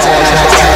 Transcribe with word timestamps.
Yeah. 0.00 0.67